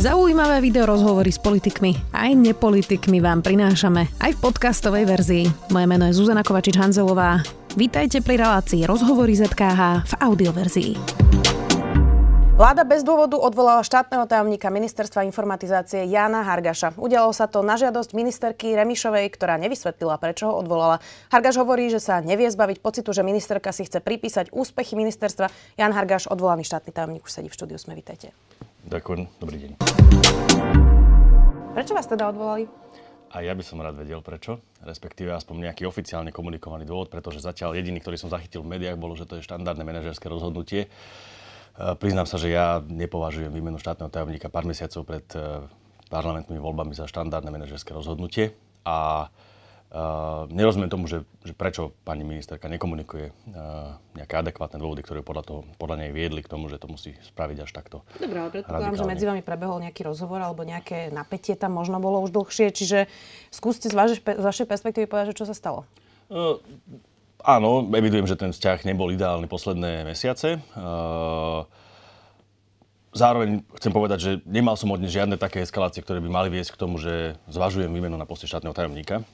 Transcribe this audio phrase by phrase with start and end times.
[0.00, 5.44] Zaujímavé video rozhovory s politikmi aj nepolitikmi vám prinášame aj v podcastovej verzii.
[5.68, 7.44] Moje meno je Zuzana Kovačič-Hanzelová.
[7.76, 10.92] Vítajte pri relácii Rozhovory ZKH v audioverzii.
[12.56, 16.96] Vláda bez dôvodu odvolala štátneho tajomníka ministerstva informatizácie Jana Hargaša.
[16.96, 21.04] Udialo sa to na žiadosť ministerky Remišovej, ktorá nevysvetlila, prečo ho odvolala.
[21.28, 25.76] Hargaš hovorí, že sa nevie zbaviť pocitu, že ministerka si chce pripísať úspechy ministerstva.
[25.76, 27.76] Jan Hargaš, odvolaný štátny tajomník, už sedí v štúdiu.
[27.76, 28.32] Sme, vítajte.
[28.90, 29.72] Ďakujem, dobrý deň.
[31.78, 32.66] Prečo vás teda odvolali?
[33.30, 37.78] A ja by som rád vedel prečo, respektíve aspoň nejaký oficiálne komunikovaný dôvod, pretože zatiaľ
[37.78, 40.90] jediný, ktorý som zachytil v médiách, bolo, že to je štandardné manažerské rozhodnutie.
[40.90, 45.62] E, priznám sa, že ja nepovažujem výmenu štátneho tajomníka pár mesiacov pred e,
[46.10, 48.58] parlamentnými voľbami za štandardné manažerské rozhodnutie.
[48.82, 49.30] A
[49.90, 55.42] Uh, nerozumiem tomu, že, že prečo pani ministerka nekomunikuje uh, nejaké adekvátne dôvody, ktoré podľa,
[55.42, 58.06] toho, podľa nej viedli k tomu, že to musí spraviť až takto.
[58.22, 62.22] Dobre, ale predpokladám, že medzi vami prebehol nejaký rozhovor alebo nejaké napätie tam možno bolo
[62.22, 63.10] už dlhšie, čiže
[63.50, 65.82] skúste z vašej, z vašej perspektívy povedať, že čo sa stalo.
[66.30, 66.62] Uh,
[67.42, 70.62] áno, evidujem, že ten vzťah nebol ideálny posledné mesiace.
[70.78, 71.66] Uh,
[73.10, 76.80] Zároveň chcem povedať, že nemal som od žiadne také eskalácie, ktoré by mali viesť k
[76.80, 79.26] tomu, že zvažujem výmenu na poste štátneho tajomníka.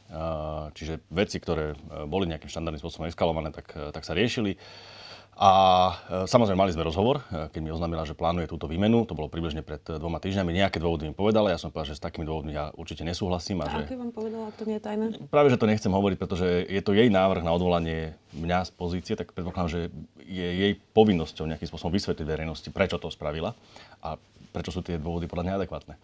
[0.73, 4.57] Čiže veci, ktoré e, boli nejakým štandardným spôsobom eskalované, tak, e, tak sa riešili.
[5.37, 5.51] A
[5.93, 9.05] e, samozrejme mali sme rozhovor, e, keď mi oznámila, že plánuje túto výmenu.
[9.05, 10.49] To bolo približne pred e, dvoma týždňami.
[10.49, 13.61] Nejaké dôvody mi povedala, ja som povedal, že s takými dôvodmi ja určite nesúhlasím.
[13.61, 13.85] A, a že...
[13.85, 15.05] aké vám povedala, ak to nie je tajné?
[15.29, 19.13] Práve, že to nechcem hovoriť, pretože je to jej návrh na odvolanie mňa z pozície,
[19.13, 19.81] tak predpokladám, že
[20.25, 23.53] je jej povinnosťou nejakým spôsobom vysvetliť verejnosti, prečo to spravila
[24.01, 24.17] a
[24.57, 26.01] prečo sú tie dôvody podľa mňa adekvátne.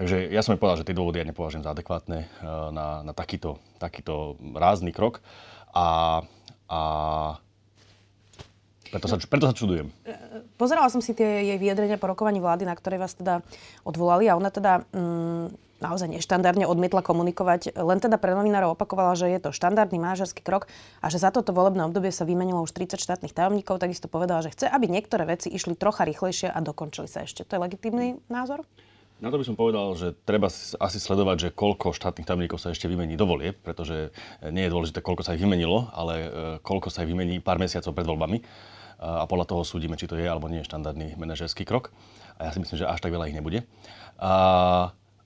[0.00, 2.32] Takže ja som jej povedal, že tie dôvody ja nepovažujem za adekvátne
[2.72, 5.20] na, na takýto, takýto rázny krok.
[5.76, 6.24] A,
[6.64, 6.80] a
[8.90, 9.88] preto sa, preto sa čudujem.
[10.60, 13.40] Pozerala som si tie jej vyjadrenia po rokovaní vlády, na ktorej vás teda
[13.86, 17.72] odvolali a ona teda mm, naozaj neštandardne odmietla komunikovať.
[17.74, 20.68] Len teda pre novinárov opakovala, že je to štandardný manažerský krok
[21.00, 23.80] a že za toto volebné obdobie sa vymenilo už 30 štátnych tajomníkov.
[23.80, 27.48] Takisto povedala, že chce, aby niektoré veci išli trocha rýchlejšie a dokončili sa ešte.
[27.48, 28.62] To je legitímny názor?
[29.20, 30.48] Na to by som povedal, že treba
[30.80, 34.16] asi sledovať, že koľko štátnych tajomníkov sa ešte vymení do volieb, pretože
[34.48, 36.28] nie je dôležité, koľko sa ich vymenilo, ale e,
[36.64, 38.40] koľko sa ich vymení pár mesiacov pred voľbami
[39.00, 41.88] a podľa toho súdime, či to je alebo nie je štandardný manažerský krok.
[42.36, 43.64] A ja si myslím, že až tak veľa ich nebude.
[44.20, 44.32] A,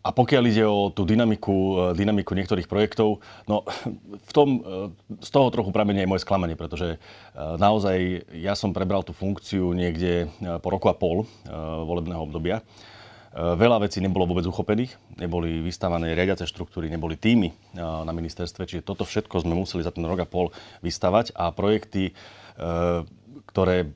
[0.02, 3.18] a pokiaľ ide o tú dynamiku, e, dynamiku niektorých projektov,
[3.50, 3.66] no
[4.14, 6.98] v tom, e, z toho trochu pramenie je moje sklamanie, pretože e,
[7.34, 10.30] naozaj ja som prebral tú funkciu niekde
[10.62, 11.26] po roku a pol
[11.86, 12.62] volebného obdobia.
[13.34, 19.02] Veľa vecí nebolo vôbec uchopených, neboli vystávané riadiace štruktúry, neboli týmy na ministerstve, čiže toto
[19.02, 20.54] všetko sme museli za ten rok a pol
[20.86, 22.14] vystavať a projekty
[23.49, 23.91] ktoré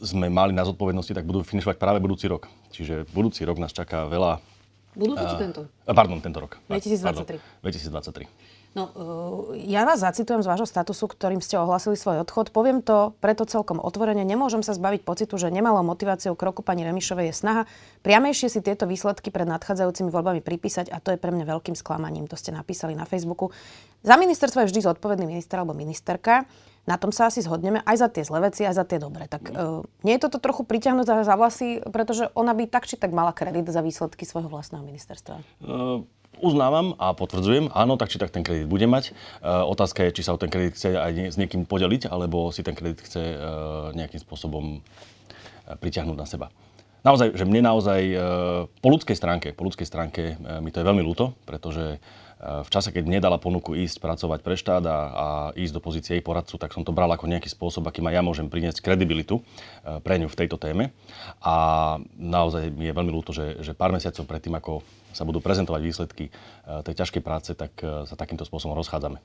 [0.00, 2.48] sme mali na zodpovednosti, tak budú finišovať práve budúci rok.
[2.72, 4.40] Čiže budúci rok nás čaká veľa...
[4.96, 5.68] Budúci či tento?
[5.86, 6.56] Pardon, tento rok.
[6.66, 7.04] 2023.
[7.04, 8.26] Pardon, 2023.
[8.70, 12.54] No, uh, ja vás zacitujem z vášho statusu, ktorým ste ohlasili svoj odchod.
[12.54, 14.22] Poviem to preto celkom otvorene.
[14.22, 17.62] Nemôžem sa zbaviť pocitu, že nemalou motiváciou kroku pani Remišovej je snaha
[18.06, 22.30] priamejšie si tieto výsledky pred nadchádzajúcimi voľbami pripísať a to je pre mňa veľkým sklamaním.
[22.30, 23.50] To ste napísali na Facebooku.
[24.06, 26.46] Za ministerstvo je vždy zodpovedný minister alebo ministerka
[26.88, 29.28] na tom sa asi zhodneme aj za tie zlé veci, aj za tie dobré.
[29.28, 33.12] Tak uh, nie je toto trochu priťahnuté za vlasy, pretože ona by tak či tak
[33.12, 35.36] mala kredit za výsledky svojho vlastného ministerstva?
[35.60, 36.02] Uh,
[36.38, 39.10] uznávam a potvrdzujem, áno, tak či tak ten kredit bude mať.
[39.42, 42.62] Uh, otázka je, či sa o ten kredit chce aj s niekým podeliť, alebo si
[42.62, 46.46] ten kredit chce uh, nejakým spôsobom uh, priťahnuť na seba.
[47.00, 48.20] Naozaj, že mne naozaj uh,
[48.78, 51.98] po ľudskej stránke, po ľudskej stránke uh, mi to je veľmi ľúto, pretože
[52.40, 56.24] v čase, keď nedala ponuku ísť pracovať pre štát a, a ísť do pozície jej
[56.24, 60.00] poradcu, tak som to bral ako nejaký spôsob, akým aj ja môžem priniesť kredibilitu e,
[60.00, 60.88] pre ňu v tejto téme.
[61.44, 61.54] A
[62.16, 64.80] naozaj mi je veľmi ľúto, že, že pár mesiacov predtým, ako
[65.12, 66.30] sa budú prezentovať výsledky e,
[66.86, 69.18] tej ťažkej práce, tak e, sa takýmto spôsobom rozchádzame.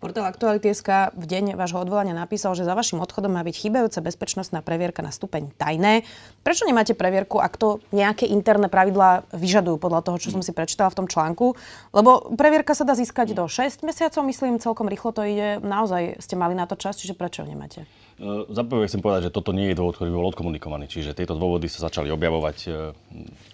[0.00, 4.64] Portál Aktuality.sk v deň vášho odvolania napísal, že za vašim odchodom má byť chýbajúca bezpečnostná
[4.64, 6.08] previerka na stupeň tajné.
[6.40, 10.88] Prečo nemáte previerku, ak to nejaké interné pravidlá vyžadujú podľa toho, čo som si prečítala
[10.88, 11.52] v tom článku?
[11.92, 15.60] Lebo previerka sa dá získať do 6 mesiacov, myslím, celkom rýchlo to ide.
[15.60, 17.84] Naozaj ste mali na to čas, čiže prečo nemáte?
[18.20, 20.92] Uh, za prvé chcem povedať, že toto nie je dôvod, ktorý bol odkomunikovaný.
[20.92, 22.92] Čiže tieto dôvody sa začali objavovať uh,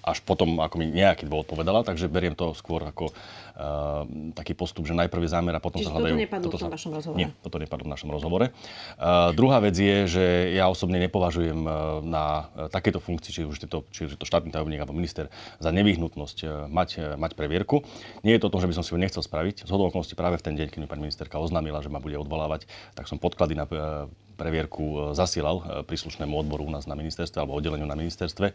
[0.03, 4.03] až potom, ako mi nejaký dôvod povedala, takže beriem to skôr ako uh,
[4.35, 6.75] taký postup, že najprv je zámer a potom Čiže sa hľadajú nepadlo toto v tom
[6.75, 7.19] vašom rozhovore?
[7.23, 8.47] Nie, toto nepadlo v našom rozhovore.
[8.99, 10.25] Uh, druhá vec je, že
[10.59, 11.63] ja osobne nepovažujem
[12.03, 15.31] na takéto funkcii, či už, je to, či už je to štátny tajomník alebo minister,
[15.63, 17.87] za nevyhnutnosť mať, mať previerku.
[18.27, 19.63] Nie je to o tom, že by som si ho nechcel spraviť.
[19.63, 22.67] Z okolností práve v ten deň, keď mi pani ministerka oznámila, že ma bude odvolávať,
[22.99, 23.71] tak som podklady na
[24.37, 28.53] previerku zasielal príslušnému odboru u nás na ministerstve alebo oddeleniu na ministerstve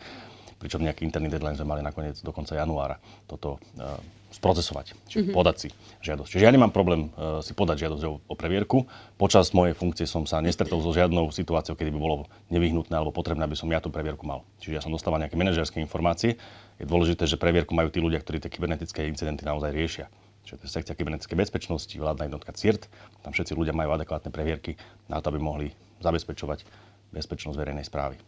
[0.62, 3.98] pričom nejaký interný deadline sme mali nakoniec do konca januára toto uh,
[4.30, 5.36] sprocesovať, čiže mm-hmm.
[5.36, 5.68] podať si
[6.06, 6.30] žiadosť.
[6.38, 8.86] Čiže ja nemám problém uh, si podať žiadosť o, o previerku.
[9.18, 13.44] Počas mojej funkcie som sa nestretol so žiadnou situáciou, kedy by bolo nevyhnutné alebo potrebné,
[13.44, 14.46] aby som ja tú previerku mal.
[14.62, 16.38] Čiže ja som dostával nejaké manažerské informácie.
[16.78, 20.06] Je dôležité, že previerku majú tí ľudia, ktorí tie kybernetické incidenty naozaj riešia.
[20.52, 22.92] To je sekcia kybernetickej bezpečnosti, vládna jednotka CIRT.
[23.24, 24.76] Tam všetci ľudia majú adekvátne previerky
[25.08, 25.68] na to, aby mohli
[26.04, 26.68] zabezpečovať
[27.16, 28.20] bezpečnosť verejnej správy.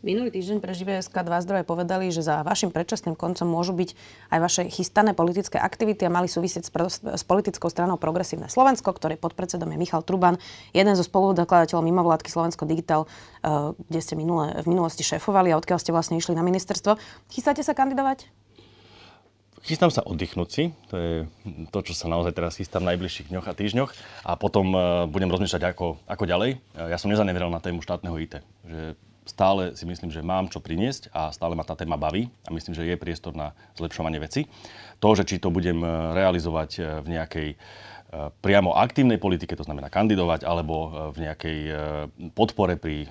[0.00, 3.92] Minulý týždeň pre ŽVSK dva zdroje povedali, že za vašim predčasným koncom môžu byť
[4.32, 6.72] aj vaše chystané politické aktivity a mali súvisieť s,
[7.04, 10.40] s politickou stranou Progresívne Slovensko, ktorý pod predsedom je Michal Truban,
[10.72, 15.76] jeden zo spoludokladateľov mimovládky Slovensko Digital, uh, kde ste minule, v minulosti šéfovali a odkiaľ
[15.76, 16.96] ste vlastne išli na ministerstvo.
[17.28, 18.39] Chystáte sa kandidovať?
[19.60, 21.12] Chystám sa oddychnúť si, to je
[21.68, 23.90] to, čo sa naozaj teraz chystám v najbližších dňoch a týždňoch
[24.24, 26.56] a potom uh, budem rozmýšľať, ako, ako ďalej.
[26.72, 28.96] Uh, ja som nezaneveral na tému štátneho IT, že
[29.30, 32.74] stále si myslím, že mám čo priniesť a stále ma tá téma baví a myslím,
[32.74, 34.50] že je priestor na zlepšovanie veci.
[34.98, 37.56] To, že či to budem e, realizovať e, v nejakej e,
[38.42, 41.58] priamo aktívnej politike, to znamená kandidovať, alebo v nejakej
[42.34, 43.06] podpore pri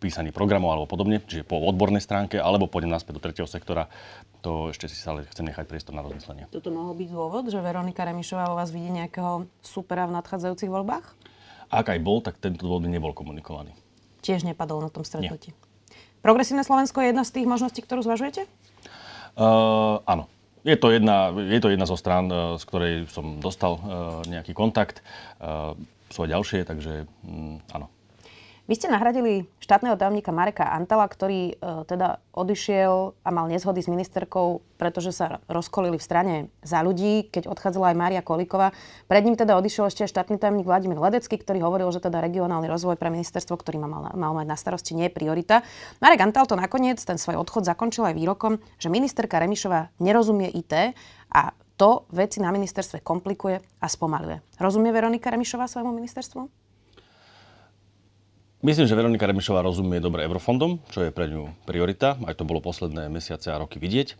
[0.00, 3.92] písaní programov alebo podobne, čiže po odbornej stránke, alebo pôjdem naspäť do tretieho sektora,
[4.40, 6.48] to ešte si stále chcem nechať priestor na rozmyslenie.
[6.48, 11.04] Toto mohol byť dôvod, že Veronika Remišová o vás vidí nejakého supera v nadchádzajúcich voľbách?
[11.68, 13.76] Ak aj bol, tak tento dôvod by nebol komunikovaný
[14.24, 15.52] tiež nepadol na tom stretnutí.
[15.52, 15.60] Nie.
[16.24, 18.48] Progresívne Slovensko je jedna z tých možností, ktorú zvažujete?
[19.36, 20.32] Uh, áno.
[20.64, 23.80] Je to, jedna, je to jedna zo strán, uh, z ktorej som dostal uh,
[24.24, 25.04] nejaký kontakt.
[25.38, 25.76] Uh,
[26.08, 27.93] sú aj ďalšie, takže um, áno.
[28.64, 33.92] Vy ste nahradili štátneho tajomníka Mareka Antala, ktorý e, teda odišiel a mal nezhody s
[33.92, 36.34] ministerkou, pretože sa rozkolili v strane
[36.64, 38.72] za ľudí, keď odchádzala aj Mária Kolíková.
[39.04, 42.96] Pred ním teda odišiel ešte štátny tajomník Vladimír Ledecký, ktorý hovoril, že teda regionálny rozvoj
[42.96, 45.60] pre ministerstvo, ktorý mal, mal mať na starosti, nie je priorita.
[46.00, 50.96] Marek Antal to nakoniec, ten svoj odchod zakončil aj výrokom, že ministerka Remišová nerozumie IT
[51.36, 54.40] a to veci na ministerstve komplikuje a spomaluje.
[54.56, 56.63] Rozumie Veronika Remišová svojmu ministerstvu?
[58.64, 62.16] Myslím, že Veronika Remišová rozumie dobre eurofondom, čo je pre ňu priorita.
[62.24, 64.16] Aj to bolo posledné mesiace a roky vidieť.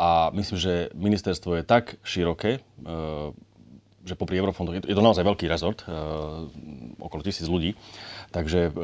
[0.00, 2.60] A myslím, že ministerstvo je tak široké, e,
[4.08, 5.92] že popri eurofondoch, je to naozaj veľký rezort, e,
[6.96, 7.76] okolo tisíc ľudí,
[8.32, 8.80] takže e,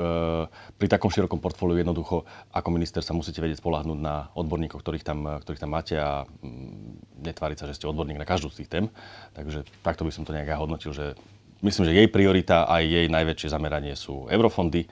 [0.77, 5.41] pri takom širokom portfóliu jednoducho ako minister sa musíte vedieť spolahnúť na odborníkov, ktorých tam,
[5.41, 8.93] ktorých tam máte a mm, netváriť sa, že ste odborník na každú z tých tém.
[9.33, 11.17] Takže takto by som to nejak hodnotil, že
[11.65, 14.85] myslím, že jej priorita aj jej najväčšie zameranie sú eurofondy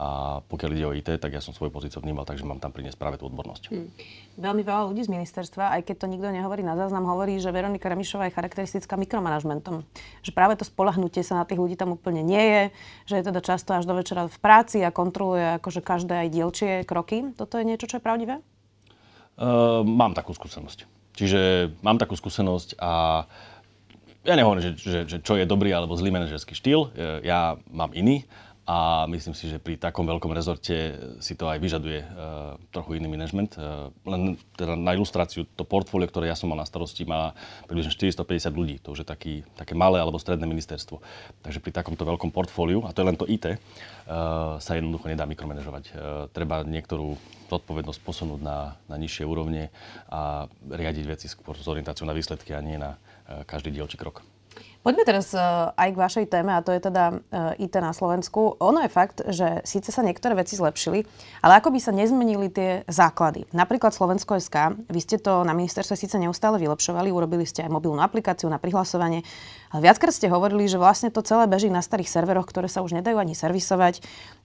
[0.00, 2.96] a pokiaľ ide o IT, tak ja som svoju pozíciu vnímal, takže mám tam priniesť
[2.96, 3.68] práve tú odbornosť.
[3.68, 3.92] Hmm.
[4.40, 7.92] Veľmi veľa ľudí z ministerstva, aj keď to nikto nehovorí na záznam, hovorí, že Veronika
[7.92, 9.84] Remišová je charakteristická mikromanažmentom.
[10.24, 12.62] Že práve to spolahnutie sa na tých ľudí tam úplne nie je,
[13.12, 16.72] že je teda často až do večera v práci a kontroluje akože každé aj dielčie
[16.88, 17.36] kroky.
[17.36, 18.40] Toto je niečo, čo je pravdivé?
[19.36, 20.88] Uh, mám takú skúsenosť.
[21.12, 23.28] Čiže mám takú skúsenosť a
[24.24, 27.92] ja nehovorím, že, že, že čo je dobrý alebo zlý manažerský štýl, e, ja mám
[27.96, 28.28] iný
[28.70, 33.10] a myslím si, že pri takom veľkom rezorte si to aj vyžaduje uh, trochu iný
[33.10, 33.58] manažment.
[33.58, 37.34] Uh, len teda na ilustráciu, to portfólio, ktoré ja som mal na starosti, má
[37.66, 38.78] približne 450 ľudí.
[38.86, 41.02] To už je taký, také malé alebo stredné ministerstvo.
[41.42, 43.56] Takže pri takomto veľkom portfóliu, a to je len to IT, uh,
[44.62, 45.84] sa jednoducho nedá mikromanažovať.
[45.90, 45.94] Uh,
[46.30, 47.18] treba niektorú
[47.50, 49.74] zodpovednosť posunúť na, na nižšie úrovne
[50.06, 52.94] a riadiť veci skôr s orientáciou na výsledky a nie na
[53.46, 54.22] každý dielčí krok.
[54.80, 58.56] Poďme teraz uh, aj k vašej téme, a to je teda uh, IT na Slovensku.
[58.64, 61.04] Ono je fakt, že síce sa niektoré veci zlepšili,
[61.44, 63.44] ale ako by sa nezmenili tie základy.
[63.52, 68.00] Napríklad Slovensko SK, vy ste to na ministerstve síce neustále vylepšovali, urobili ste aj mobilnú
[68.00, 69.20] aplikáciu na prihlasovanie,
[69.68, 72.96] ale viackrát ste hovorili, že vlastne to celé beží na starých serveroch, ktoré sa už
[72.96, 74.00] nedajú ani servisovať.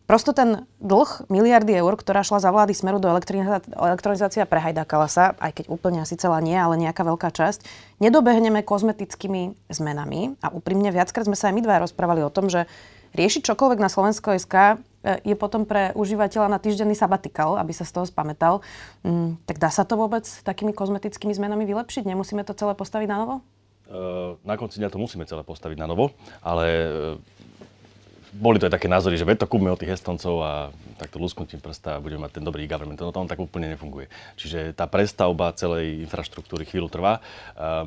[0.06, 5.58] Prosto ten dlh miliardy eur, ktorá šla za vlády smeru do elektronizácia prehajdákala sa, aj
[5.58, 7.66] keď úplne asi celá nie, ale nejaká veľká časť,
[7.98, 10.38] nedobehneme kozmetickými zmenami.
[10.46, 12.70] A úprimne viackrát sme sa aj my dva rozprávali o tom, že
[13.18, 14.74] riešiť čokoľvek na Slovensko SK e,
[15.26, 18.62] je potom pre užívateľa na týždenný sabatikal, aby sa z toho spametal.
[19.02, 22.06] Mm, tak dá sa to vôbec takými kozmetickými zmenami vylepšiť?
[22.06, 23.36] Nemusíme to celé postaviť na novo?
[23.86, 26.66] Uh, na konci dňa to musíme celé postaviť na novo, ale
[28.36, 31.64] boli to aj také názory, že veď to kúpme od tých Estoncov a takto lusknutím
[31.64, 33.00] prsta budeme mať ten dobrý government.
[33.00, 34.12] No to on tak úplne nefunguje.
[34.36, 37.24] Čiže tá prestavba celej infraštruktúry chvíľu trvá.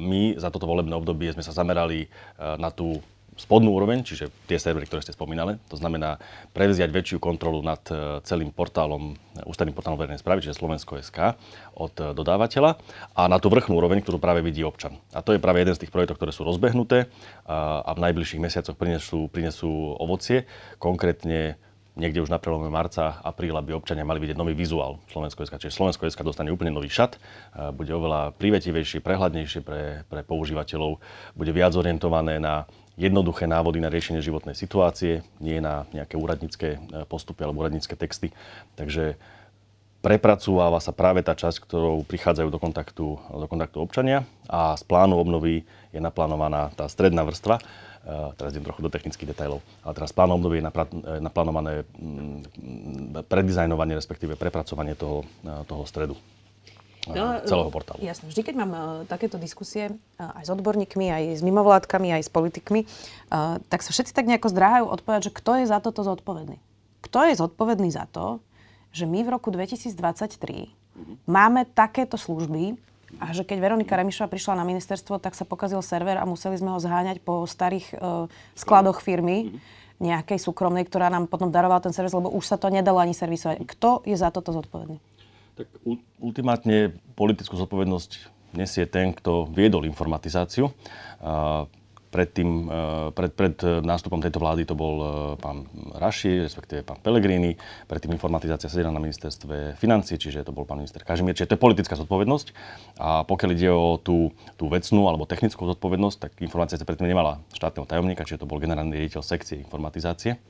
[0.00, 2.08] My za toto volebné obdobie sme sa zamerali
[2.40, 3.04] na tú
[3.38, 5.62] spodnú úroveň, čiže tie servery, ktoré ste spomínali.
[5.70, 6.18] To znamená
[6.50, 9.14] prevziať väčšiu kontrolu nad e, celým portálom,
[9.46, 11.38] ústavným portálom verejnej správy, čiže Slovensko.sk
[11.78, 12.76] od e, dodávateľa
[13.14, 14.98] a na tú vrchnú úroveň, ktorú práve vidí občan.
[15.14, 17.06] A to je práve jeden z tých projektov, ktoré sú rozbehnuté
[17.46, 20.50] a, v najbližších mesiacoch prinesú, prinesú ovocie.
[20.82, 21.56] Konkrétne
[21.98, 25.58] niekde už na prelome marca, apríla by občania mali vidieť nový vizuál Slovensko.sk.
[25.58, 27.18] Čiže Slovensko.sk dostane úplne nový šat,
[27.74, 31.02] bude oveľa privetivejšie, prehľadnejšie pre, pre používateľov,
[31.34, 36.78] bude viac orientované na jednoduché návody na riešenie životnej situácie, nie na nejaké úradnícke e,
[37.06, 38.34] postupy alebo úradnícke texty.
[38.74, 39.14] Takže
[40.02, 45.14] prepracúváva sa práve tá časť, ktorou prichádzajú do kontaktu, do kontaktu občania a z plánu
[45.14, 45.62] obnovy
[45.94, 47.62] je naplánovaná tá stredná vrstva,
[48.08, 50.70] Uh, teraz idem trochu do technických detailov, ale teraz plán obnovy je e,
[51.20, 55.28] naplánované mm, predizajnovanie, respektíve prepracovanie toho,
[55.68, 56.16] toho stredu
[57.14, 57.98] no, celého portálu.
[58.02, 62.22] Jasne, vždy keď mám uh, takéto diskusie uh, aj s odborníkmi, aj s mimovládkami, aj
[62.26, 66.04] s politikmi, uh, tak sa všetci tak nejako zdráhajú odpovedať, že kto je za toto
[66.04, 66.58] zodpovedný.
[67.04, 68.42] Kto je zodpovedný za to,
[68.92, 71.16] že my v roku 2023 mm-hmm.
[71.28, 72.74] máme takéto služby
[73.16, 76.76] a že keď Veronika Remišová prišla na ministerstvo, tak sa pokazil server a museli sme
[76.76, 79.56] ho zháňať po starých uh, skladoch firmy
[79.98, 83.66] nejakej súkromnej, ktorá nám potom darovala ten servis, lebo už sa to nedalo ani servisovať.
[83.66, 85.02] Kto je za toto zodpovedný?
[85.58, 85.66] Tak
[86.22, 90.70] ultimátne politickú zodpovednosť nesie ten, kto viedol informatizáciu.
[92.08, 97.60] Predtým, e, pred, pred nástupom tejto vlády to bol e, pán Raši, respektíve pán Pellegrini.
[97.84, 101.36] Predtým informatizácia sedela na ministerstve financí, čiže to bol pán minister Kažimír.
[101.36, 102.46] Čiže to je politická zodpovednosť.
[102.96, 107.84] A pokiaľ ide o tú, tú vecnú alebo technickú zodpovednosť, tak informácia predtým nemala štátneho
[107.84, 110.40] tajomníka, čiže to bol generálny riaditeľ sekcie informatizácie.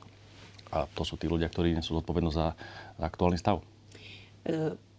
[0.71, 2.55] A to sú tí ľudia, ktorí nesú zodpovednosť za,
[2.95, 3.59] za aktuálny stav.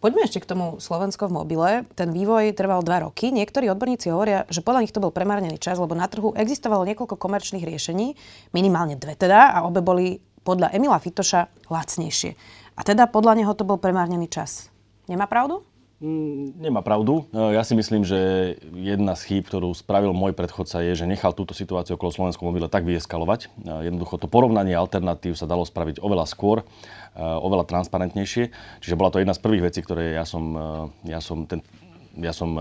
[0.00, 1.70] Poďme ešte k tomu Slovensko v mobile.
[1.92, 3.28] Ten vývoj trval dva roky.
[3.28, 7.20] Niektorí odborníci hovoria, že podľa nich to bol premárnený čas, lebo na trhu existovalo niekoľko
[7.20, 8.16] komerčných riešení,
[8.56, 12.32] minimálne dve teda, a obe boli podľa Emila Fitoša lacnejšie.
[12.74, 14.72] A teda podľa neho to bol premárnený čas.
[15.04, 15.68] Nemá pravdu?
[16.00, 17.28] Mm, nemá pravdu.
[17.28, 18.16] E, ja si myslím, že
[18.72, 22.72] jedna z chýb, ktorú spravil môj predchodca, je, že nechal túto situáciu okolo Slovenskom mobile
[22.72, 23.52] tak vyeskalovať.
[23.52, 28.48] E, jednoducho to porovnanie alternatív sa dalo spraviť oveľa skôr, e, oveľa transparentnejšie.
[28.80, 30.56] Čiže bola to jedna z prvých vecí, ktoré ja som,
[31.04, 31.60] ja som, ten,
[32.16, 32.56] ja som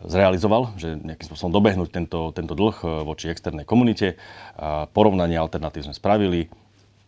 [0.00, 4.16] zrealizoval, že nejakým spôsobom dobehnúť tento, tento dlh voči externej komunite.
[4.96, 6.48] Porovnanie alternatív sme spravili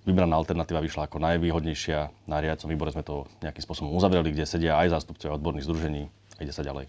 [0.04, 2.28] vybraná alternatíva vyšla ako najvýhodnejšia.
[2.28, 6.02] Na riadcom výbore sme to nejakým spôsobom uzavreli, kde sedia aj zástupcovia odborných združení
[6.36, 6.88] a ide sa ďalej.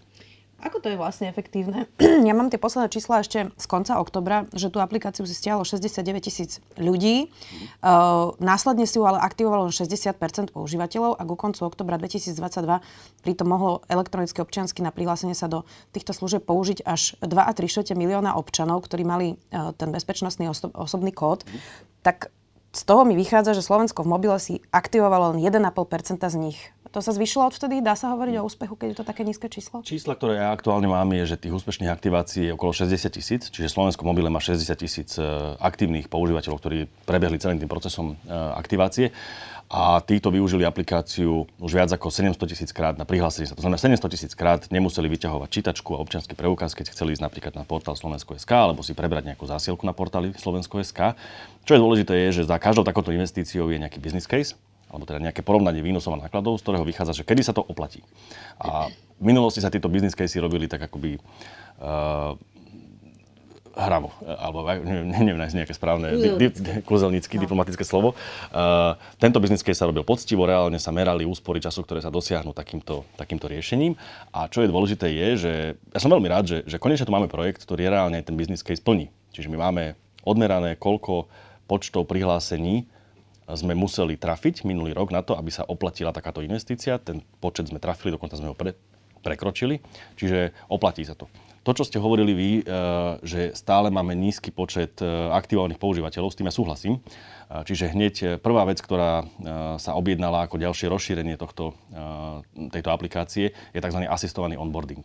[0.56, 1.84] Ako to je vlastne efektívne?
[2.28, 6.00] ja mám tie posledné čísla ešte z konca oktobra, že tú aplikáciu si stiahlo 69
[6.24, 7.28] tisíc ľudí.
[7.84, 10.16] Uh, následne si ju ale aktivovalo 60%
[10.56, 12.40] používateľov a ku koncu oktobra 2022
[13.20, 17.92] pritom mohlo elektronicky občiansky na prihlásenie sa do týchto služieb použiť až 2 a 3
[17.92, 21.44] milióna občanov, ktorí mali uh, ten bezpečnostný oso- osobný kód.
[22.00, 22.32] Tak
[22.76, 26.60] z toho mi vychádza, že Slovensko v mobile si aktivovalo len 1,5% z nich.
[26.92, 27.84] To sa zvyšilo odvtedy?
[27.84, 29.84] Dá sa hovoriť o úspechu, keď je to také nízke číslo?
[29.84, 33.68] Čísla, ktoré ja aktuálne mám, je, že tých úspešných aktivácií je okolo 60 tisíc, čiže
[33.68, 35.24] Slovensko mobile má 60 tisíc e,
[35.60, 39.12] aktívnych používateľov, ktorí prebehli celým tým procesom e, aktivácie
[39.66, 43.58] a títo využili aplikáciu už viac ako 700 tisíc krát na prihlásenie sa.
[43.58, 47.58] To znamená, 700 tisíc krát nemuseli vyťahovať čítačku a občianský preukaz, keď chceli ísť napríklad
[47.58, 51.18] na portál Slovensko.sk alebo si prebrať nejakú zásielku na portáli Slovensko.sk.
[51.66, 54.54] Čo je dôležité je, že za každou takouto investíciou je nejaký business case,
[54.86, 58.06] alebo teda nejaké porovnanie výnosov a nákladov, z ktorého vychádza, že kedy sa to oplatí.
[58.62, 58.86] A
[59.18, 61.18] v minulosti sa tieto business casey robili tak akoby
[61.82, 62.38] uh,
[63.76, 67.44] hravo, alebo neviem, neviem nájsť nejaké správne di, di, kúzelnícky, no.
[67.44, 68.16] diplomatické slovo.
[68.48, 72.56] Uh, tento biznis case sa robil poctivo, reálne sa merali úspory času, ktoré sa dosiahnu
[72.56, 73.92] takýmto, takýmto riešením.
[74.32, 75.52] A čo je dôležité je, že
[75.92, 78.80] ja som veľmi rád, že, že konečne tu máme projekt, ktorý reálne ten business case
[78.80, 79.12] plní.
[79.36, 79.92] Čiže my máme
[80.24, 81.28] odmerané, koľko
[81.68, 82.88] počtov prihlásení
[83.46, 86.98] sme museli trafiť minulý rok na to, aby sa oplatila takáto investícia.
[86.98, 88.74] Ten počet sme trafili, dokonca sme ho pre,
[89.26, 89.82] prekročili,
[90.14, 91.26] čiže oplatí sa to.
[91.66, 92.62] To, čo ste hovorili vy, eh,
[93.26, 97.02] že stále máme nízky počet eh, aktivovaných používateľov, s tým ja súhlasím.
[97.02, 99.26] Eh, čiže hneď prvá vec, ktorá
[99.82, 101.74] sa objednala ako ďalšie rozšírenie tohto,
[102.70, 104.06] tejto aplikácie, je tzv.
[104.06, 105.02] asistovaný onboarding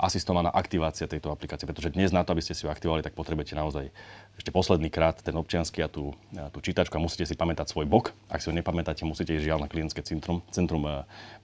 [0.00, 3.52] asistovaná aktivácia tejto aplikácie, pretože dnes na to, aby ste si ju aktivovali, tak potrebujete
[3.52, 3.92] naozaj
[4.40, 6.16] ešte posledný krát ten občiansky a tú,
[6.56, 8.16] tú čítačku a musíte si pamätať svoj bok.
[8.32, 10.88] Ak si ho nepamätáte, musíte ísť žiaľ na klientské centrum, centrum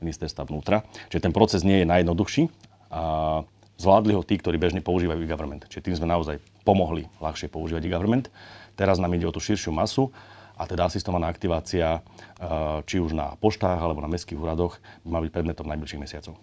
[0.01, 0.89] ministerstva vnútra.
[1.13, 2.49] Čiže ten proces nie je najjednoduchší.
[2.97, 3.45] A
[3.77, 5.69] Zvládli ho tí, ktorí bežne používajú e-government.
[5.69, 8.33] Čiže tým sme naozaj pomohli ľahšie používať e-government.
[8.73, 10.09] Teraz nám ide o tú širšiu masu
[10.57, 15.29] a teda asistovaná aktivácia, eh, či už na poštách alebo na mestských úradoch, by mala
[15.29, 16.41] byť predmetom najbližších mesiacov.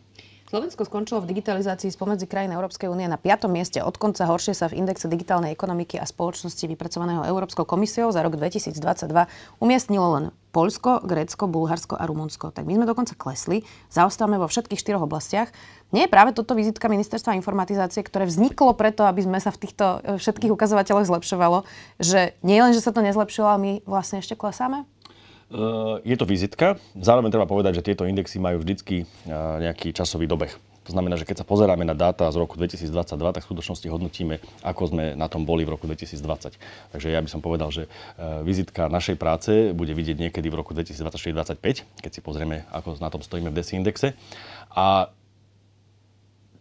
[0.54, 3.50] Slovensko skončilo v digitalizácii spomedzi krajín Európskej únie na 5.
[3.50, 3.82] mieste.
[3.82, 8.38] Od konca horšie sa v indexe digitálnej ekonomiky a spoločnosti vypracovaného Európskou komisiou za rok
[8.38, 8.78] 2022
[9.58, 12.54] umiestnilo len Polsko, Grécko, Bulharsko a Rumunsko.
[12.54, 15.50] Tak my sme dokonca klesli, zaostávame vo všetkých štyroch oblastiach.
[15.90, 20.06] Nie je práve toto vizitka ministerstva informatizácie, ktoré vzniklo preto, aby sme sa v týchto
[20.06, 21.66] e, všetkých ukazovateľoch zlepšovalo,
[21.98, 24.86] že nie len, že sa to nezlepšilo, ale my vlastne ešte klesáme?
[25.54, 26.82] Eh, je to vizitka.
[26.98, 29.30] Zároveň treba povedať, že tieto indexy majú vždycky eh,
[29.62, 30.50] nejaký časový dobeh.
[30.84, 34.42] To znamená, že keď sa pozeráme na dáta z roku 2022, tak v skutočnosti hodnotíme,
[34.66, 36.58] ako sme na tom boli v roku 2020.
[36.92, 40.74] Takže ja by som povedal, že eh, vizitka našej práce bude vidieť niekedy v roku
[40.74, 44.18] 2024-2025, keď si pozrieme, ako na tom stojíme v DESI indexe.
[44.74, 45.14] A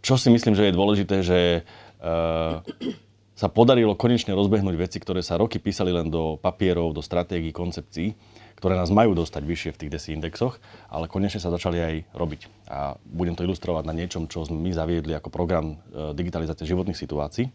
[0.05, 1.63] čo si myslím, že je dôležité, že
[3.39, 8.19] sa podarilo konečne rozbehnúť veci, ktoré sa roky písali len do papierov, do stratégií, koncepcií
[8.63, 12.71] ktoré nás majú dostať vyššie v tých DESI indexoch, ale konečne sa začali aj robiť.
[12.71, 16.95] A budem to ilustrovať na niečom, čo sme my zaviedli ako program e, digitalizácie životných
[16.95, 17.51] situácií.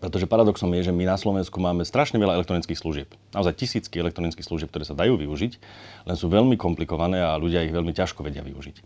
[0.00, 3.12] Pretože paradoxom je, že my na Slovensku máme strašne veľa elektronických služieb.
[3.36, 5.52] Naozaj tisícky elektronických služieb, ktoré sa dajú využiť,
[6.08, 8.80] len sú veľmi komplikované a ľudia ich veľmi ťažko vedia využiť.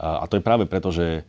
[0.00, 1.28] A to je práve preto, že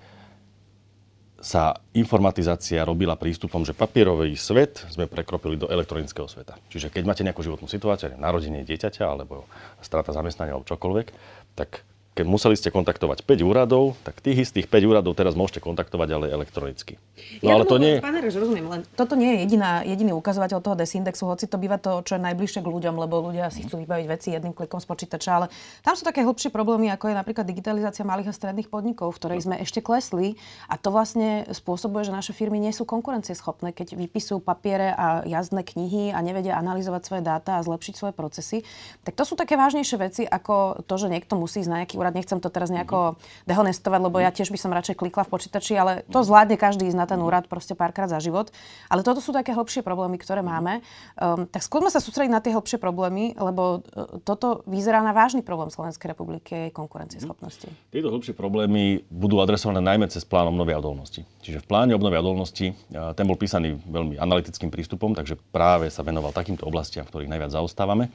[1.40, 6.60] sa informatizácia robila prístupom, že papierový svet sme prekropili do elektronického sveta.
[6.68, 9.48] Čiže keď máte nejakú životnú situáciu, narodenie dieťaťa alebo
[9.80, 11.08] strata zamestnania alebo čokoľvek,
[11.56, 11.88] tak
[12.20, 16.26] keď museli ste kontaktovať 5 úradov, tak tých istých 5 úradov teraz môžete kontaktovať ale
[16.28, 17.00] elektronicky.
[17.40, 18.04] No ja ale to nie...
[18.04, 21.80] Pán Rež, rozumiem, len toto nie je jediná, jediný ukazovateľ toho desindexu, hoci to býva
[21.80, 24.88] to, čo je najbližšie k ľuďom, lebo ľudia si chcú vybaviť veci jedným klikom z
[24.92, 25.48] počítača, ale
[25.80, 29.40] tam sú také hlbšie problémy, ako je napríklad digitalizácia malých a stredných podnikov, v ktorej
[29.48, 30.36] sme ešte klesli
[30.68, 35.64] a to vlastne spôsobuje, že naše firmy nie sú konkurencieschopné, keď vypisujú papiere a jazdné
[35.64, 38.68] knihy a nevedia analyzovať svoje dáta a zlepšiť svoje procesy.
[39.08, 42.09] Tak to sú také vážnejšie veci, ako to, že niekto musí ísť na nejaký úrad
[42.10, 45.78] úrad, nechcem to teraz nejako dehonestovať, lebo ja tiež by som radšej klikla v počítači,
[45.78, 48.50] ale to zvládne každý ísť na ten úrad proste párkrát za život.
[48.90, 50.82] Ale toto sú také hlbšie problémy, ktoré máme.
[51.22, 55.46] Um, tak skúsme sa sústrediť na tie hlbšie problémy, lebo uh, toto vyzerá na vážny
[55.46, 57.70] problém Slovenskej republiky a jej konkurencieschopnosti.
[57.94, 61.22] Tieto hlbšie problémy budú adresované najmä cez plán obnovy a odolnosti.
[61.46, 65.94] Čiže v pláne obnovy a odolnosti uh, ten bol písaný veľmi analytickým prístupom, takže práve
[65.94, 68.10] sa venoval takýmto oblastiam, v ktorých najviac zaostávame.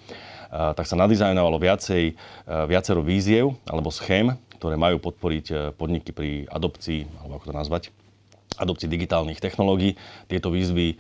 [0.51, 2.15] Uh, tak sa nadizajnovalo viacej,
[2.47, 7.55] viacero víziev, ale alebo schém, ktoré majú podporiť e, podniky pri adopcii, alebo ako to
[7.59, 7.83] nazvať,
[8.55, 9.99] adopcii digitálnych technológií.
[10.31, 10.97] Tieto výzvy e,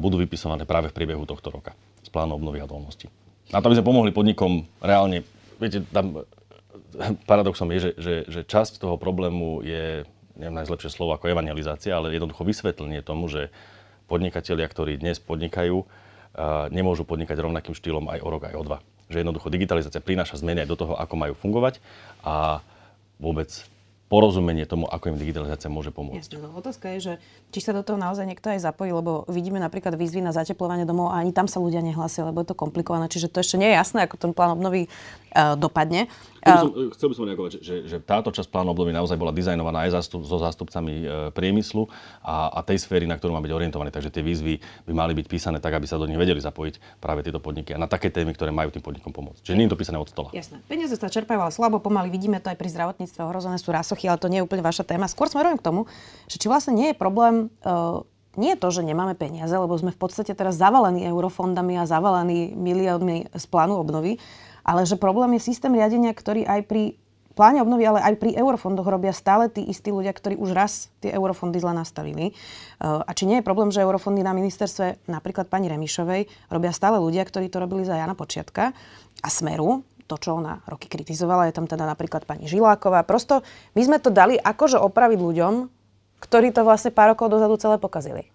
[0.00, 3.12] budú vypisované práve v priebehu tohto roka z plánu obnovy a dolnosti.
[3.52, 5.20] Na to, aby sme pomohli podnikom reálne,
[5.60, 10.08] viete, tam e, paradoxom je, že, že, že časť toho problému je,
[10.40, 13.52] neviem najzlepšie slovo ako evangelizácia, ale jednoducho vysvetlenie tomu, že
[14.08, 15.86] podnikatelia, ktorí dnes podnikajú,
[16.68, 18.78] nemôžu podnikať rovnakým štýlom aj o rok, aj o dva
[19.14, 21.78] že jednoducho digitalizácia prináša zmeny aj do toho, ako majú fungovať
[22.26, 22.58] a
[23.22, 23.48] vôbec
[24.12, 26.36] porozumenie tomu, ako im digitalizácia môže pomôcť.
[26.36, 27.12] Jasne, no, otázka je, že
[27.50, 31.10] či sa do toho naozaj niekto aj zapojí, lebo vidíme napríklad výzvy na zateplovanie domov
[31.10, 33.08] a ani tam sa ľudia nehlásia, lebo je to komplikované.
[33.08, 36.12] Čiže to ešte nie je jasné, ako ten plán obnovy uh, dopadne.
[36.44, 39.32] Chcel by som, chcel by som reagovať, že, že táto časť plánu obnovy naozaj bola
[39.32, 41.88] dizajnovaná aj zástup, so zástupcami e, priemyslu
[42.20, 43.88] a, a tej sféry, na ktorú má byť orientovaný.
[43.88, 47.24] Takže tie výzvy by mali byť písané tak, aby sa do nich vedeli zapojiť práve
[47.24, 49.40] tieto podniky a na také témy, ktoré majú tým podnikom pomôcť.
[49.40, 50.28] Čiže nie je to písané od stola.
[50.36, 50.60] Jasné.
[50.68, 53.24] Peniaze sa čerpajú, ale slabo pomaly vidíme to aj pri zdravotníctve.
[53.24, 55.08] Ohrozené sú rasochy, ale to nie je úplne vaša téma.
[55.08, 55.88] Skôr smerujem k tomu,
[56.28, 58.04] že či vlastne nie je problém uh,
[58.34, 62.50] nie je to, že nemáme peniaze, lebo sme v podstate teraz zavalení eurofondami a zavalení
[62.54, 64.18] miliónmi z plánu obnovy,
[64.64, 66.82] ale že problém je systém riadenia, ktorý aj pri
[67.34, 71.10] pláne obnovy, ale aj pri eurofondoch robia stále tí istí ľudia, ktorí už raz tie
[71.10, 72.30] eurofondy zle nastavili.
[72.78, 77.26] A či nie je problém, že eurofondy na ministerstve, napríklad pani Remišovej, robia stále ľudia,
[77.26, 78.70] ktorí to robili za Jana Počiatka
[79.18, 83.02] a Smeru, to, čo ona roky kritizovala, je tam teda napríklad pani Žiláková.
[83.02, 83.42] Prosto
[83.74, 85.52] my sme to dali akože opraviť ľuďom,
[86.22, 88.33] ktorí to vlastne pár rokov dozadu celé pokazili.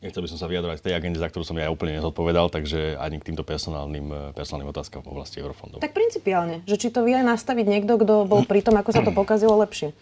[0.00, 3.20] Nechcel by som sa vyjadrovať tej agende, za ktorú som ja úplne nezodpovedal, takže ani
[3.20, 5.84] k týmto personálnym, eh, personálnym otázkam v oblasti eurofondov.
[5.84, 9.12] Tak principiálne, že či to vie nastaviť niekto, kto bol pri tom, ako sa to
[9.12, 9.92] pokazilo lepšie.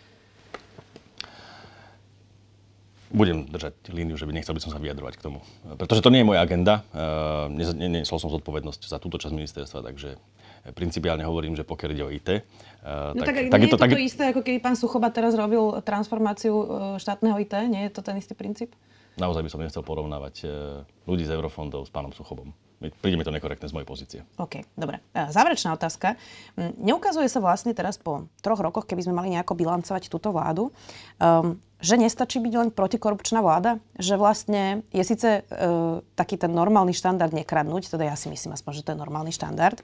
[3.10, 5.42] Budem držať líniu, že by nechcel by som sa vyjadrovať k tomu.
[5.80, 6.86] Pretože to nie je moja agenda.
[6.94, 10.14] Eh, Nesol som zodpovednosť za túto časť ministerstva, takže
[10.78, 12.42] principiálne hovorím, že pokiaľ ide o IT, eh,
[13.18, 13.90] no tak, tak, tak, nie je to, tak...
[13.90, 16.54] to isté, ako keby pán Suchoba teraz robil transformáciu
[17.02, 17.66] štátneho IT?
[17.66, 18.70] Nie je to ten istý princíp?
[19.18, 20.46] Naozaj by som nechcel porovnávať e,
[21.04, 22.54] ľudí z eurofondov s pánom Suchobom.
[22.78, 24.20] Príde mi to nekorektné z mojej pozície.
[24.38, 25.02] OK, dobre.
[25.10, 26.14] E, záverečná otázka.
[26.54, 30.70] Mm, neukazuje sa vlastne teraz po troch rokoch, keby sme mali nejako bilancovať túto vládu,
[31.18, 33.82] um, že nestačí byť len protikorupčná vláda?
[33.98, 34.62] Že vlastne
[34.94, 38.90] je síce uh, taký ten normálny štandard nekradnúť, teda ja si myslím aspoň, že to
[38.94, 39.82] je normálny štandard,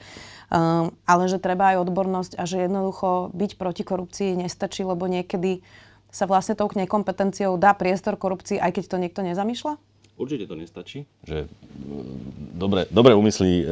[0.55, 5.67] um, ale že treba aj odbornosť a že jednoducho byť proti korupcii nestačí, lebo niekedy
[6.15, 9.75] sa vlastne tou nekompetenciou dá priestor korupcii, aj keď to niekto nezamýšľa?
[10.15, 11.11] Určite to nestačí.
[11.27, 13.65] Že mm, dobré, dobré úmysly e,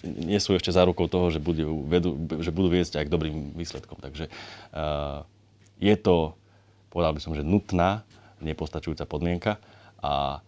[0.00, 4.00] nie sú ešte zárukou toho, že, bude, vedú, že budú viesť aj k dobrým výsledkom.
[4.00, 4.84] Takže e,
[5.84, 6.32] je to,
[6.88, 8.00] povedal by som, že nutná,
[8.40, 9.60] nepostačujúca podmienka
[10.00, 10.40] a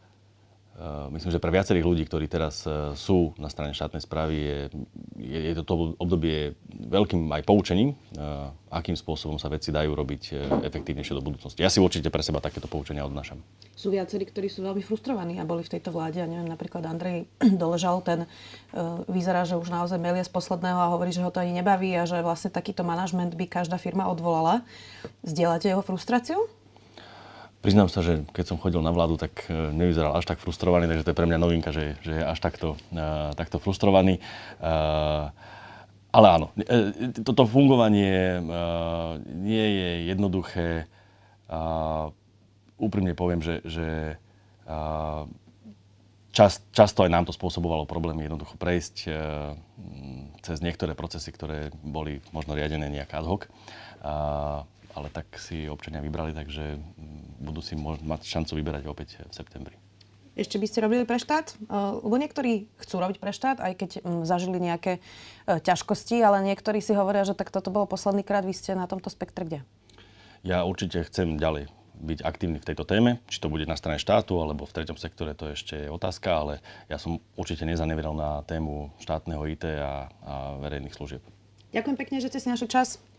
[1.17, 4.59] myslím, že pre viacerých ľudí, ktorí teraz eh, sú na strane štátnej správy, je,
[5.17, 10.23] je, je toto obdobie veľkým aj poučením, eh, akým spôsobom sa veci dajú robiť
[10.69, 11.65] efektívnejšie do budúcnosti.
[11.65, 13.41] Ja si určite pre seba takéto poučenia odnášam.
[13.73, 16.21] Sú viacerí, ktorí sú veľmi frustrovaní a boli v tejto vláde.
[16.21, 17.25] Ja neviem, napríklad Andrej
[17.63, 18.29] Doležal, ten
[19.09, 22.05] vyzerá, že už naozaj melie z posledného a hovorí, že ho to ani nebaví a
[22.05, 24.61] že vlastne takýto manažment by každá firma odvolala.
[25.25, 26.45] Zdieľate jeho frustráciu?
[27.67, 31.03] Priznám sa, že keď som chodil na vládu, tak e, nevyzeral až tak frustrovaný, takže
[31.03, 34.23] to je pre mňa novinka, že, že je až takto, uh, takto frustrovaný.
[34.63, 35.35] Uh,
[36.15, 36.55] ale áno,
[37.27, 38.39] toto fungovanie
[39.27, 40.87] nie je jednoduché.
[41.51, 42.15] Uh,
[42.79, 44.15] úprimne poviem, že, že
[46.31, 49.13] čas, často aj nám to spôsobovalo problémy jednoducho prejsť
[50.41, 53.43] cez niektoré procesy, ktoré boli možno riadené nejak ad hoc.
[54.97, 59.77] Ale tak si občania vybrali, takže mm, budú si mať šancu vyberať opäť v septembri.
[60.37, 61.57] Ešte by ste robili pre štát?
[62.05, 66.85] Lebo niektorí chcú robiť pre štát, aj keď um, zažili nejaké uh, ťažkosti, ale niektorí
[66.85, 69.61] si hovoria, že tak toto bolo posledný krát, vy ste na tomto spektre kde?
[70.45, 73.25] Ja určite chcem ďalej byť aktívny v tejto téme.
[73.33, 76.55] Či to bude na strane štátu alebo v treťom sektore, to ešte je otázka, ale
[76.93, 81.25] ja som určite nezaneveral na tému štátneho IT a, a verejných služieb.
[81.73, 83.01] Ďakujem pekne, že ste si našli čas.